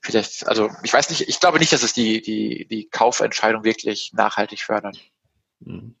vielleicht, 0.00 0.46
also 0.46 0.70
ich 0.84 0.92
weiß 0.92 1.10
nicht, 1.10 1.28
ich 1.28 1.40
glaube 1.40 1.58
nicht, 1.58 1.72
dass 1.72 1.82
es 1.82 1.92
die, 1.92 2.22
die, 2.22 2.66
die 2.68 2.88
Kaufentscheidung 2.88 3.64
wirklich 3.64 4.12
nachhaltig 4.14 4.60
fördert. 4.60 4.96
Mhm. 5.58 5.96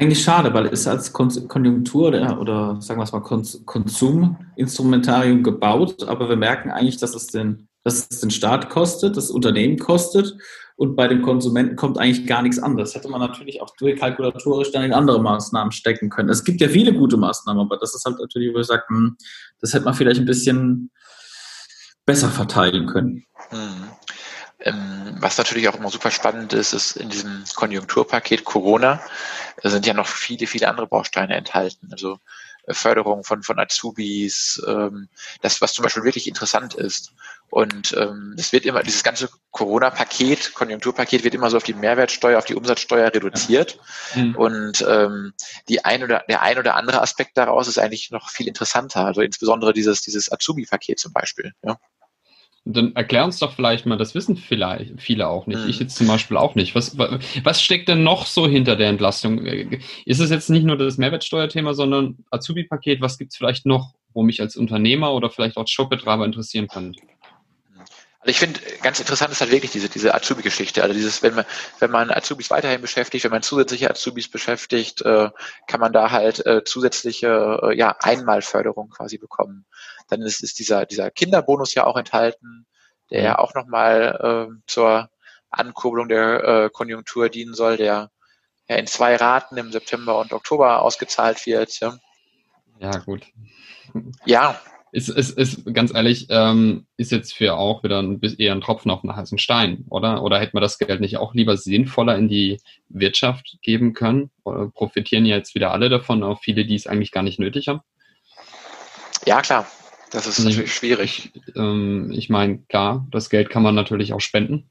Eigentlich 0.00 0.22
schade, 0.22 0.54
weil 0.54 0.66
es 0.66 0.86
als 0.86 1.12
Konjunktur 1.12 2.06
oder, 2.08 2.40
oder 2.40 2.80
sagen 2.80 3.00
wir 3.00 3.04
es 3.04 3.10
mal 3.10 3.18
Konsuminstrumentarium 3.20 5.42
gebaut, 5.42 6.06
aber 6.06 6.28
wir 6.28 6.36
merken 6.36 6.70
eigentlich, 6.70 6.98
dass 6.98 7.16
es 7.16 7.26
den, 7.26 7.66
dass 7.82 8.06
es 8.08 8.20
den 8.20 8.30
Staat 8.30 8.70
kostet, 8.70 9.16
das 9.16 9.28
Unternehmen 9.28 9.76
kostet 9.76 10.36
und 10.76 10.94
bei 10.94 11.08
den 11.08 11.20
Konsumenten 11.20 11.74
kommt 11.74 11.98
eigentlich 11.98 12.28
gar 12.28 12.42
nichts 12.42 12.60
anderes. 12.60 12.94
Hätte 12.94 13.08
man 13.08 13.20
natürlich 13.20 13.60
auch 13.60 13.74
kalkulatorisch 13.98 14.70
dann 14.70 14.84
in 14.84 14.92
andere 14.92 15.20
Maßnahmen 15.20 15.72
stecken 15.72 16.10
können. 16.10 16.28
Es 16.28 16.44
gibt 16.44 16.60
ja 16.60 16.68
viele 16.68 16.94
gute 16.94 17.16
Maßnahmen, 17.16 17.60
aber 17.60 17.76
das 17.76 17.96
ist 17.96 18.04
halt 18.04 18.20
natürlich, 18.20 18.54
wo 18.54 18.60
ich 18.60 18.68
sage, 18.68 18.84
hm, 18.86 19.16
das 19.60 19.74
hätte 19.74 19.86
man 19.86 19.94
vielleicht 19.94 20.20
ein 20.20 20.26
bisschen 20.26 20.92
besser 22.06 22.28
verteilen 22.28 22.86
können. 22.86 23.24
Hm. 23.48 23.88
Ähm, 24.60 24.97
was 25.20 25.38
natürlich 25.38 25.68
auch 25.68 25.74
immer 25.74 25.90
super 25.90 26.10
spannend 26.10 26.52
ist, 26.52 26.72
ist 26.72 26.96
in 26.96 27.08
diesem 27.08 27.44
Konjunkturpaket 27.54 28.44
Corona 28.44 29.00
sind 29.62 29.86
ja 29.86 29.94
noch 29.94 30.06
viele, 30.06 30.46
viele 30.46 30.68
andere 30.68 30.86
Bausteine 30.86 31.34
enthalten. 31.34 31.88
Also 31.90 32.18
äh, 32.66 32.74
Förderung 32.74 33.24
von, 33.24 33.42
von 33.42 33.58
Azubis, 33.58 34.62
ähm, 34.66 35.08
das, 35.42 35.60
was 35.60 35.72
zum 35.72 35.82
Beispiel 35.82 36.04
wirklich 36.04 36.28
interessant 36.28 36.74
ist. 36.74 37.12
Und 37.50 37.96
ähm, 37.96 38.34
es 38.36 38.52
wird 38.52 38.66
immer, 38.66 38.82
dieses 38.82 39.02
ganze 39.02 39.30
Corona-Paket, 39.52 40.52
Konjunkturpaket 40.52 41.24
wird 41.24 41.34
immer 41.34 41.48
so 41.48 41.56
auf 41.56 41.62
die 41.62 41.72
Mehrwertsteuer, 41.72 42.38
auf 42.38 42.44
die 42.44 42.54
Umsatzsteuer 42.54 43.12
reduziert. 43.12 43.78
Mhm. 44.14 44.36
Und 44.36 44.86
ähm, 44.86 45.32
die 45.68 45.84
ein 45.84 46.02
oder 46.04 46.24
der 46.28 46.42
ein 46.42 46.58
oder 46.58 46.74
andere 46.74 47.00
Aspekt 47.00 47.38
daraus 47.38 47.66
ist 47.66 47.78
eigentlich 47.78 48.10
noch 48.10 48.28
viel 48.28 48.48
interessanter. 48.48 49.06
Also 49.06 49.22
insbesondere 49.22 49.72
dieses, 49.72 50.02
dieses 50.02 50.30
Azubi-Paket 50.30 50.98
zum 50.98 51.12
Beispiel. 51.14 51.54
Ja. 51.62 51.78
Dann 52.70 52.94
erklär 52.94 53.24
uns 53.24 53.38
doch 53.38 53.52
vielleicht 53.52 53.86
mal, 53.86 53.96
das 53.96 54.14
wissen 54.14 54.36
vielleicht 54.36 55.00
viele 55.00 55.26
auch 55.28 55.46
nicht. 55.46 55.64
Ich 55.66 55.78
jetzt 55.78 55.96
zum 55.96 56.06
Beispiel 56.06 56.36
auch 56.36 56.54
nicht. 56.54 56.74
Was, 56.74 56.98
was 56.98 57.62
steckt 57.62 57.88
denn 57.88 58.02
noch 58.02 58.26
so 58.26 58.46
hinter 58.46 58.76
der 58.76 58.90
Entlastung? 58.90 59.44
Ist 60.04 60.20
es 60.20 60.28
jetzt 60.28 60.50
nicht 60.50 60.64
nur 60.64 60.76
das 60.76 60.98
Mehrwertsteuerthema, 60.98 61.72
sondern 61.72 62.18
Azubi-Paket? 62.30 63.00
Was 63.00 63.16
gibt 63.16 63.32
es 63.32 63.38
vielleicht 63.38 63.64
noch, 63.64 63.94
wo 64.12 64.22
mich 64.22 64.42
als 64.42 64.54
Unternehmer 64.56 65.14
oder 65.14 65.30
vielleicht 65.30 65.56
auch 65.56 65.66
Shopbetreiber 65.66 66.26
interessieren 66.26 66.68
kann? 66.68 66.94
Also 68.28 68.34
ich 68.34 68.40
finde, 68.40 68.60
ganz 68.82 69.00
interessant 69.00 69.32
ist 69.32 69.40
halt 69.40 69.52
wirklich 69.52 69.70
diese, 69.70 69.88
diese 69.88 70.14
Azubi-Geschichte. 70.14 70.82
Also 70.82 70.92
dieses, 70.92 71.22
wenn 71.22 71.34
man, 71.34 71.46
wenn 71.78 71.90
man 71.90 72.10
Azubis 72.10 72.50
weiterhin 72.50 72.82
beschäftigt, 72.82 73.24
wenn 73.24 73.30
man 73.30 73.40
zusätzliche 73.40 73.90
Azubis 73.90 74.30
beschäftigt, 74.30 75.00
äh, 75.00 75.30
kann 75.66 75.80
man 75.80 75.94
da 75.94 76.10
halt 76.10 76.44
äh, 76.44 76.62
zusätzliche 76.62 77.58
äh, 77.62 77.74
ja, 77.74 77.96
Einmalförderung 78.02 78.90
quasi 78.90 79.16
bekommen. 79.16 79.64
Dann 80.08 80.20
ist, 80.20 80.42
ist 80.42 80.58
dieser, 80.58 80.84
dieser 80.84 81.10
Kinderbonus 81.10 81.72
ja 81.72 81.86
auch 81.86 81.96
enthalten, 81.96 82.66
der 83.10 83.22
ja 83.22 83.30
mhm. 83.30 83.36
auch 83.36 83.54
nochmal 83.54 84.50
äh, 84.50 84.62
zur 84.66 85.08
Ankurbelung 85.48 86.10
der 86.10 86.44
äh, 86.44 86.70
Konjunktur 86.70 87.30
dienen 87.30 87.54
soll, 87.54 87.78
der 87.78 88.10
ja 88.68 88.76
in 88.76 88.86
zwei 88.86 89.16
Raten 89.16 89.56
im 89.56 89.72
September 89.72 90.18
und 90.18 90.34
Oktober 90.34 90.82
ausgezahlt 90.82 91.46
wird. 91.46 91.80
Ja, 91.80 91.96
ja 92.78 92.90
gut. 92.98 93.24
Ja. 94.26 94.60
Ist, 94.92 95.08
ist, 95.08 95.36
ist 95.36 95.74
ganz 95.74 95.92
ehrlich, 95.94 96.26
ähm, 96.30 96.86
ist 96.96 97.12
jetzt 97.12 97.34
für 97.34 97.56
auch 97.56 97.82
wieder 97.82 98.00
ein 98.00 98.20
eher 98.38 98.52
ein 98.52 98.60
Tropfen 98.60 98.90
auf 98.90 99.02
den 99.02 99.14
heißen 99.14 99.38
Stein, 99.38 99.84
oder? 99.90 100.22
Oder 100.22 100.40
hätte 100.40 100.52
man 100.54 100.62
das 100.62 100.78
Geld 100.78 101.00
nicht 101.00 101.18
auch 101.18 101.34
lieber 101.34 101.56
sinnvoller 101.56 102.16
in 102.16 102.28
die 102.28 102.60
Wirtschaft 102.88 103.58
geben 103.62 103.92
können? 103.92 104.30
Oder 104.44 104.68
profitieren 104.68 105.26
jetzt 105.26 105.54
wieder 105.54 105.72
alle 105.72 105.88
davon, 105.88 106.22
auch 106.22 106.40
viele, 106.40 106.64
die 106.64 106.74
es 106.74 106.86
eigentlich 106.86 107.12
gar 107.12 107.22
nicht 107.22 107.38
nötig 107.38 107.68
haben? 107.68 107.80
Ja, 109.26 109.42
klar. 109.42 109.66
Das 110.10 110.26
ist 110.26 110.38
also 110.38 110.48
natürlich 110.48 110.72
schwierig. 110.72 111.30
Ich, 111.34 111.56
ähm, 111.56 112.10
ich 112.12 112.30
meine, 112.30 112.58
klar, 112.68 113.06
das 113.10 113.30
Geld 113.30 113.50
kann 113.50 113.62
man 113.62 113.74
natürlich 113.74 114.12
auch 114.12 114.20
spenden. 114.20 114.70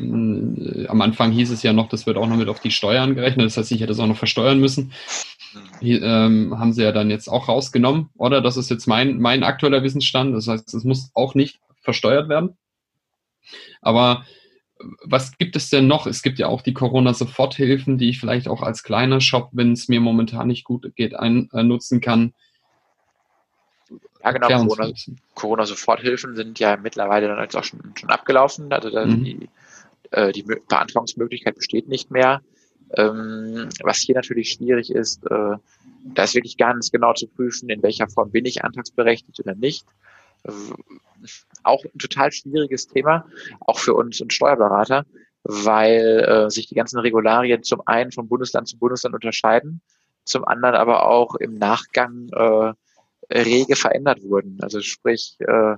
Äh, 0.00 0.86
am 0.88 1.00
Anfang 1.00 1.32
hieß 1.32 1.50
es 1.50 1.62
ja 1.62 1.72
noch, 1.72 1.88
das 1.88 2.06
wird 2.06 2.16
auch 2.16 2.26
noch 2.26 2.36
mit 2.36 2.48
auf 2.48 2.60
die 2.60 2.70
Steuern 2.70 3.14
gerechnet. 3.14 3.46
Das 3.46 3.56
heißt, 3.56 3.70
ich 3.72 3.80
hätte 3.80 3.92
es 3.92 4.00
auch 4.00 4.06
noch 4.06 4.16
versteuern 4.16 4.58
müssen. 4.58 4.92
Hier, 5.80 6.02
ähm, 6.02 6.58
haben 6.58 6.72
sie 6.72 6.82
ja 6.82 6.92
dann 6.92 7.10
jetzt 7.10 7.28
auch 7.28 7.48
rausgenommen, 7.48 8.10
oder? 8.16 8.40
Das 8.40 8.56
ist 8.56 8.70
jetzt 8.70 8.86
mein, 8.86 9.18
mein 9.18 9.42
aktueller 9.42 9.82
Wissensstand. 9.82 10.34
Das 10.34 10.48
heißt, 10.48 10.74
es 10.74 10.84
muss 10.84 11.10
auch 11.14 11.34
nicht 11.34 11.60
versteuert 11.80 12.28
werden. 12.28 12.56
Aber 13.80 14.24
was 15.04 15.36
gibt 15.38 15.56
es 15.56 15.70
denn 15.70 15.86
noch? 15.86 16.06
Es 16.06 16.22
gibt 16.22 16.38
ja 16.38 16.46
auch 16.46 16.62
die 16.62 16.74
Corona-Soforthilfen, 16.74 17.98
die 17.98 18.10
ich 18.10 18.20
vielleicht 18.20 18.48
auch 18.48 18.62
als 18.62 18.82
kleiner 18.82 19.20
Shop, 19.20 19.50
wenn 19.52 19.72
es 19.72 19.88
mir 19.88 20.00
momentan 20.00 20.48
nicht 20.48 20.64
gut 20.64 20.94
geht, 20.94 21.14
ein, 21.14 21.48
äh, 21.52 21.62
nutzen 21.62 22.00
kann. 22.00 22.34
Ja, 24.22 24.32
genau. 24.32 24.66
Corona, 24.66 24.92
Corona-Soforthilfen 25.34 26.36
sind 26.36 26.58
ja 26.58 26.76
mittlerweile 26.76 27.28
dann 27.28 27.40
jetzt 27.40 27.56
auch 27.56 27.64
schon, 27.64 27.80
schon 27.94 28.10
abgelaufen. 28.10 28.72
Also 28.72 28.90
mhm. 28.90 29.24
die, 29.24 29.48
äh, 30.10 30.32
die 30.32 30.42
Beantragungsmöglichkeit 30.42 31.56
besteht 31.56 31.88
nicht 31.88 32.10
mehr. 32.10 32.42
Ähm, 32.96 33.68
was 33.82 33.98
hier 33.98 34.14
natürlich 34.14 34.52
schwierig 34.52 34.90
ist, 34.90 35.24
äh, 35.26 35.56
da 36.14 36.22
ist 36.24 36.34
wirklich 36.34 36.56
ganz 36.56 36.90
genau 36.90 37.12
zu 37.12 37.26
prüfen, 37.26 37.68
in 37.68 37.82
welcher 37.82 38.08
Form 38.08 38.30
bin 38.30 38.46
ich 38.46 38.64
antragsberechtigt 38.64 39.38
oder 39.40 39.54
nicht. 39.54 39.84
Äh, 40.44 40.52
auch 41.62 41.84
ein 41.84 41.98
total 41.98 42.32
schwieriges 42.32 42.86
Thema, 42.86 43.26
auch 43.60 43.78
für 43.78 43.94
uns 43.94 44.20
und 44.20 44.32
Steuerberater, 44.32 45.04
weil 45.42 46.24
äh, 46.26 46.50
sich 46.50 46.66
die 46.66 46.74
ganzen 46.74 46.98
Regularien 46.98 47.62
zum 47.62 47.82
einen 47.86 48.12
von 48.12 48.28
Bundesland 48.28 48.68
zu 48.68 48.78
Bundesland 48.78 49.14
unterscheiden, 49.14 49.80
zum 50.24 50.44
anderen 50.44 50.76
aber 50.76 51.06
auch 51.08 51.34
im 51.36 51.54
Nachgang 51.54 52.28
äh, 52.32 52.72
rege 53.30 53.76
verändert 53.76 54.22
wurden. 54.22 54.58
Also 54.62 54.80
sprich, 54.80 55.36
äh, 55.40 55.76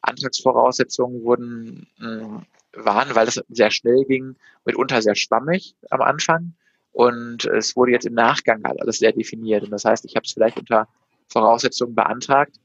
Antragsvoraussetzungen 0.00 1.24
wurden, 1.24 1.86
mh, 1.98 2.42
waren, 2.86 3.14
weil 3.14 3.28
es 3.28 3.42
sehr 3.48 3.70
schnell 3.70 4.04
ging, 4.04 4.36
mitunter 4.64 5.02
sehr 5.02 5.14
schwammig 5.14 5.74
am 5.90 6.00
Anfang. 6.00 6.54
Und 6.92 7.44
es 7.44 7.76
wurde 7.76 7.92
jetzt 7.92 8.06
im 8.06 8.14
Nachgang 8.14 8.62
halt 8.64 8.80
alles 8.80 8.98
sehr 8.98 9.12
definiert. 9.12 9.62
Und 9.64 9.70
das 9.70 9.84
heißt, 9.84 10.06
ich 10.06 10.16
habe 10.16 10.24
es 10.24 10.32
vielleicht 10.32 10.58
unter 10.58 10.88
Voraussetzungen 11.28 11.94
beantragt, 11.94 12.56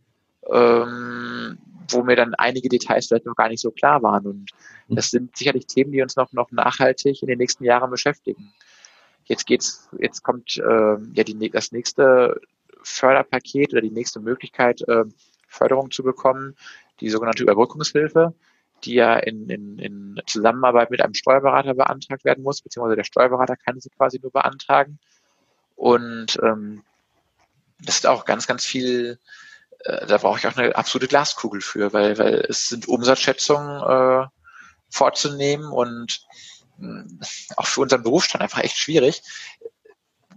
ähm, 0.49 1.57
wo 1.89 2.03
mir 2.03 2.15
dann 2.15 2.33
einige 2.35 2.69
Details 2.69 3.07
vielleicht 3.07 3.25
noch 3.25 3.35
gar 3.35 3.49
nicht 3.49 3.59
so 3.59 3.71
klar 3.71 4.01
waren. 4.03 4.25
Und 4.25 4.51
mhm. 4.87 4.95
das 4.95 5.09
sind 5.09 5.35
sicherlich 5.35 5.67
Themen, 5.67 5.91
die 5.91 6.01
uns 6.01 6.15
noch, 6.15 6.31
noch 6.31 6.51
nachhaltig 6.51 7.21
in 7.21 7.27
den 7.27 7.39
nächsten 7.39 7.65
Jahren 7.65 7.91
beschäftigen. 7.91 8.53
Jetzt 9.25 9.45
geht's, 9.45 9.89
jetzt 9.99 10.23
kommt 10.23 10.57
äh, 10.57 10.97
ja 11.13 11.23
die, 11.23 11.49
das 11.49 11.71
nächste 11.71 12.39
Förderpaket 12.83 13.73
oder 13.73 13.81
die 13.81 13.91
nächste 13.91 14.19
Möglichkeit, 14.19 14.81
äh, 14.87 15.03
Förderung 15.47 15.91
zu 15.91 16.03
bekommen, 16.03 16.55
die 17.01 17.09
sogenannte 17.09 17.43
Überbrückungshilfe, 17.43 18.33
die 18.83 18.95
ja 18.95 19.15
in, 19.15 19.49
in, 19.49 19.79
in 19.79 20.21
Zusammenarbeit 20.25 20.89
mit 20.91 21.01
einem 21.01 21.13
Steuerberater 21.13 21.73
beantragt 21.73 22.25
werden 22.25 22.43
muss, 22.43 22.61
beziehungsweise 22.61 22.95
der 22.95 23.03
Steuerberater 23.03 23.55
kann 23.55 23.79
sie 23.79 23.89
quasi 23.89 24.19
nur 24.21 24.31
beantragen. 24.31 24.99
Und 25.75 26.37
ähm, 26.43 26.83
das 27.79 27.95
ist 27.95 28.07
auch 28.07 28.25
ganz, 28.25 28.47
ganz 28.47 28.65
viel, 28.65 29.19
äh, 29.79 30.05
da 30.05 30.17
brauche 30.17 30.39
ich 30.39 30.47
auch 30.47 30.57
eine 30.57 30.75
absolute 30.75 31.07
Glaskugel 31.07 31.61
für, 31.61 31.93
weil, 31.93 32.17
weil 32.17 32.45
es 32.49 32.67
sind 32.69 32.87
Umsatzschätzungen 32.87 33.81
äh, 33.81 34.27
vorzunehmen 34.89 35.71
und 35.71 36.21
mh, 36.77 37.05
auch 37.57 37.67
für 37.67 37.81
unseren 37.81 38.03
Berufsstand 38.03 38.43
einfach 38.43 38.63
echt 38.63 38.77
schwierig 38.77 39.23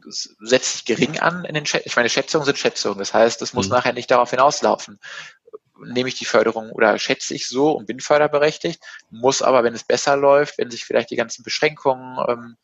setzt 0.07 0.73
sich 0.73 0.85
gering 0.85 1.19
an 1.19 1.45
in 1.45 1.55
den 1.55 1.67
Schätzungen. 1.67 1.87
Ich 1.87 1.97
meine, 1.97 2.09
Schätzungen 2.09 2.45
sind 2.45 2.59
Schätzungen. 2.59 2.99
Das 2.99 3.15
heißt, 3.15 3.43
es 3.43 3.55
muss 3.55 3.67
mhm. 3.67 3.73
nachher 3.73 3.93
nicht 3.93 4.11
darauf 4.11 4.31
hinauslaufen. 4.31 4.99
Nehme 5.78 6.09
ich 6.09 6.14
die 6.14 6.25
Förderung 6.25 6.71
oder 6.71 6.99
schätze 6.99 7.35
ich 7.35 7.49
so 7.49 7.73
und 7.73 7.87
bin 7.87 8.00
förderberechtigt, 8.00 8.83
muss 9.11 9.43
aber, 9.43 9.64
wenn 9.64 9.75
es 9.75 9.85
besser 9.85 10.16
läuft, 10.16 10.59
wenn 10.59 10.71
sich 10.71 10.85
vielleicht 10.85 11.11
die 11.11 11.16
ganzen 11.16 11.43
Beschränkungen 11.43 12.19
ähm, 12.28 12.57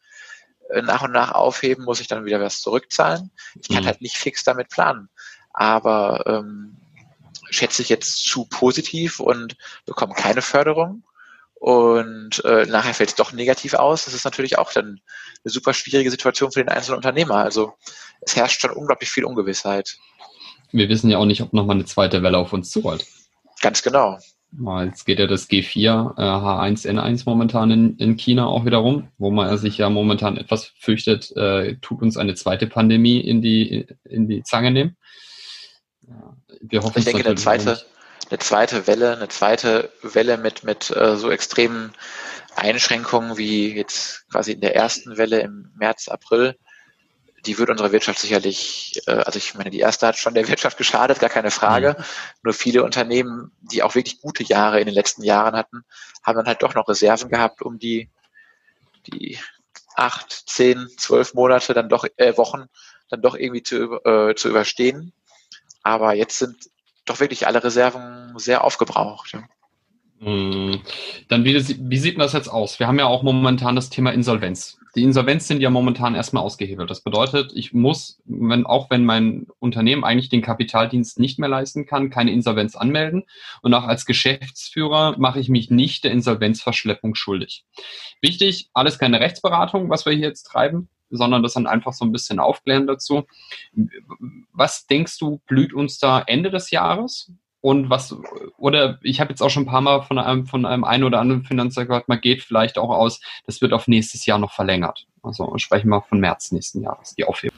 äh, 0.71 0.83
nach 0.83 1.02
und 1.02 1.12
nach 1.12 1.33
aufheben, 1.33 1.85
muss 1.85 2.00
ich 2.00 2.07
dann 2.07 2.25
wieder 2.25 2.40
was 2.40 2.61
zurückzahlen. 2.61 3.31
Ich 3.61 3.69
kann 3.69 3.83
mhm. 3.83 3.87
halt 3.87 4.00
nicht 4.00 4.17
fix 4.17 4.45
damit 4.45 4.69
planen. 4.69 5.09
Aber 5.52 6.25
ähm, 6.26 6.76
schätze 7.50 7.83
ich 7.83 7.88
jetzt 7.88 8.25
zu 8.25 8.47
positiv 8.47 9.19
und 9.19 9.57
bekomme 9.85 10.14
keine 10.14 10.43
Förderung 10.43 11.02
und 11.61 12.43
äh, 12.47 12.64
nachher 12.64 12.95
fällt 12.95 13.11
es 13.11 13.17
doch 13.17 13.33
negativ 13.33 13.75
aus, 13.75 14.07
das 14.07 14.14
ist 14.14 14.25
natürlich 14.25 14.57
auch 14.57 14.73
dann 14.73 14.99
eine 15.45 15.52
super 15.52 15.75
schwierige 15.75 16.11
Situation 16.11 16.50
für 16.50 16.61
den 16.61 16.71
einzelnen 16.71 16.97
Unternehmer. 16.97 17.37
Also 17.37 17.75
es 18.23 18.35
herrscht 18.35 18.62
schon 18.62 18.71
unglaublich 18.71 19.11
viel 19.11 19.26
Ungewissheit. 19.26 19.99
Wir 20.73 20.89
wissen 20.89 21.11
ja 21.11 21.19
auch 21.19 21.25
nicht, 21.25 21.43
ob 21.43 21.53
nochmal 21.53 21.77
eine 21.77 21.85
zweite 21.85 22.23
Welle 22.23 22.39
auf 22.39 22.53
uns 22.53 22.71
zurollt. 22.71 23.07
Ganz 23.61 23.83
genau. 23.83 24.19
Jetzt 24.85 25.05
geht 25.07 25.21
ja 25.21 25.29
das 25.29 25.49
G4 25.49 26.19
äh, 26.19 26.23
H1N1 26.23 27.23
momentan 27.25 27.71
in, 27.71 27.97
in 27.99 28.17
China 28.17 28.47
auch 28.47 28.65
wieder 28.65 28.79
rum, 28.79 29.09
wo 29.17 29.31
man 29.31 29.57
sich 29.59 29.79
ja 29.79 29.89
momentan 29.91 30.37
etwas 30.37 30.73
fürchtet, 30.79 31.31
äh, 31.37 31.77
tut 31.77 32.03
uns 32.03 32.17
eine 32.17 32.35
zweite 32.35 32.67
Pandemie 32.67 33.21
in 33.21 33.43
die, 33.43 33.87
in 34.05 34.27
die 34.27 34.43
Zange 34.43 34.73
nehmen. 34.73 34.97
Wir 36.61 36.83
hoffen 36.83 36.99
ich 36.99 37.05
denke, 37.05 37.25
eine 37.25 37.37
zweite, 37.37 37.81
eine 38.29 38.39
zweite 38.41 38.87
Welle, 38.89 39.17
eine 39.17 39.29
zweite 39.29 39.91
Welle 40.03 40.37
mit, 40.37 40.65
mit 40.65 40.91
äh, 40.91 41.17
so 41.17 41.31
extremen 41.31 41.93
Einschränkungen 42.57 43.39
wie 43.39 43.73
jetzt 43.73 44.29
quasi 44.31 44.53
in 44.53 44.61
der 44.61 44.75
ersten 44.75 45.17
Welle 45.17 45.41
im 45.41 45.71
März, 45.77 46.09
April, 46.09 46.57
die 47.47 47.59
wird 47.59 47.71
unsere 47.71 47.93
Wirtschaft 47.93 48.19
sicherlich, 48.19 49.01
äh, 49.07 49.13
also 49.13 49.39
ich 49.39 49.55
meine, 49.55 49.71
die 49.71 49.81
erste 49.81 50.07
hat 50.07 50.17
schon 50.17 50.35
der 50.35 50.49
Wirtschaft 50.49 50.77
geschadet, 50.77 51.21
gar 51.21 51.31
keine 51.31 51.51
Frage. 51.51 51.97
Mhm. 51.99 52.05
Nur 52.43 52.55
viele 52.55 52.85
Unternehmen, 52.85 53.53
die 53.61 53.83
auch 53.83 53.95
wirklich 53.95 54.21
gute 54.21 54.43
Jahre 54.43 54.81
in 54.81 54.87
den 54.87 54.95
letzten 54.95 55.23
Jahren 55.23 55.55
hatten, 55.57 55.85
haben 56.23 56.37
dann 56.37 56.47
halt 56.47 56.63
doch 56.63 56.75
noch 56.75 56.89
Reserven 56.89 57.31
gehabt, 57.31 57.63
um 57.63 57.79
die, 57.79 58.11
die 59.07 59.39
acht, 59.95 60.33
zehn, 60.47 60.89
zwölf 60.97 61.35
Monate 61.35 61.75
dann 61.75 61.89
doch, 61.89 62.05
äh, 62.17 62.37
Wochen 62.37 62.67
dann 63.09 63.23
doch 63.23 63.35
irgendwie 63.35 63.63
zu, 63.63 64.01
äh, 64.05 64.35
zu 64.35 64.49
überstehen. 64.49 65.13
Aber 65.83 66.15
jetzt 66.15 66.39
sind 66.39 66.57
doch 67.07 67.21
wirklich 67.21 67.47
alle 67.47 67.63
Reserven 67.63 68.35
sehr 68.37 68.63
aufgebraucht. 68.65 69.33
Ja. 69.33 69.45
Hm. 70.21 70.81
Dann 71.29 71.45
wie, 71.45 71.55
wie 71.57 71.99
sieht 71.99 72.15
denn 72.15 72.21
das 72.21 72.35
jetzt 72.35 72.49
aus? 72.49 72.79
Wir 72.79 72.87
haben 72.87 72.99
ja 72.99 73.07
auch 73.07 73.23
momentan 73.23 73.75
das 73.75 73.91
Thema 73.91 74.13
Insolvenz. 74.13 74.80
Die 74.95 75.03
Insolvenz 75.03 75.47
sind 75.47 75.61
ja 75.61 75.71
momentan 75.71 76.15
erstmal 76.15 76.43
ausgehebelt. 76.43 76.91
Das 76.91 77.03
bedeutet, 77.03 77.53
ich 77.55 77.73
muss, 77.73 78.21
wenn, 78.25 78.67
auch 78.67 78.91
wenn 78.91 79.05
mein 79.05 79.47
Unternehmen 79.59 80.05
eigentlich 80.05 80.29
den 80.29 80.43
Kapitaldienst 80.43 81.21
nicht 81.21 81.39
mehr 81.39 81.49
leisten 81.49 81.87
kann, 81.87 82.11
keine 82.11 82.33
Insolvenz 82.33 82.75
anmelden. 82.75 83.25
Und 83.63 83.75
auch 83.75 83.85
als 83.85 84.05
Geschäftsführer 84.07 85.17
mache 85.19 85.41
ich 85.41 85.49
mich 85.49 85.71
nicht 85.71 86.05
der 86.05 86.11
Insolvenzverschleppung 86.11 87.15
schuldig. 87.15 87.65
Wichtig, 88.21 88.71
alles 88.75 88.99
keine 88.99 89.21
Rechtsberatung, 89.21 89.91
was 89.91 90.07
wir 90.07 90.13
hier 90.13 90.29
jetzt 90.29 90.45
treiben 90.45 90.89
sondern 91.11 91.43
das 91.43 91.55
dann 91.55 91.67
einfach 91.67 91.93
so 91.93 92.05
ein 92.05 92.13
bisschen 92.13 92.39
aufklären 92.39 92.87
dazu. 92.87 93.27
Was 94.53 94.87
denkst 94.87 95.19
du, 95.19 95.41
blüht 95.47 95.73
uns 95.73 95.99
da 95.99 96.21
Ende 96.21 96.51
des 96.51 96.71
Jahres? 96.71 97.33
Und 97.62 97.90
was, 97.90 98.17
oder 98.57 98.99
ich 99.02 99.21
habe 99.21 99.31
jetzt 99.31 99.43
auch 99.43 99.50
schon 99.50 99.64
ein 99.64 99.67
paar 99.67 99.83
Mal 99.83 100.02
von 100.02 100.19
einem, 100.19 100.47
von 100.47 100.64
einem 100.64 100.85
einen 100.85 101.05
oder 101.05 101.21
anderen 101.21 101.45
Finanzer 101.45 101.85
gehört, 101.85 102.09
man 102.09 102.21
geht 102.21 102.43
vielleicht 102.43 102.79
auch 102.79 102.88
aus, 102.88 103.21
das 103.47 103.61
wird 103.61 103.73
auf 103.73 103.87
nächstes 103.87 104.25
Jahr 104.25 104.38
noch 104.38 104.52
verlängert. 104.52 105.07
Also 105.23 105.52
sprechen 105.59 105.90
wir 105.90 106.00
von 106.02 106.21
März 106.21 106.52
nächsten 106.52 106.83
Jahres, 106.83 107.14
die 107.14 107.25
Aufhebung. 107.25 107.57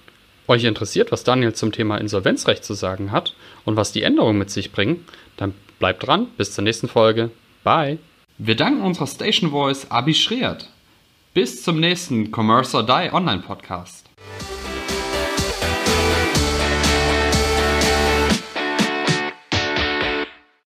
Euch 0.48 0.64
interessiert, 0.64 1.12
was 1.12 1.22
Daniel 1.22 1.52
zum 1.52 1.70
Thema 1.70 1.98
Insolvenzrecht 1.98 2.64
zu 2.64 2.74
sagen 2.74 3.12
hat 3.12 3.34
und 3.64 3.76
was 3.76 3.92
die 3.92 4.02
Änderungen 4.02 4.38
mit 4.38 4.50
sich 4.50 4.72
bringen, 4.72 5.06
dann 5.36 5.54
bleibt 5.78 6.04
dran. 6.06 6.26
Bis 6.36 6.52
zur 6.52 6.64
nächsten 6.64 6.88
Folge. 6.88 7.30
Bye. 7.62 7.98
Wir 8.38 8.56
danken 8.56 8.82
unserer 8.82 9.06
Station 9.06 9.50
Voice 9.50 9.88
Abi 9.90 10.14
Schreert. 10.14 10.68
Bis 11.32 11.62
zum 11.62 11.78
nächsten 11.78 12.32
Commerce 12.34 12.76
or 12.76 12.84
Die 12.84 13.12
Online 13.12 13.42
Podcast. 13.42 14.01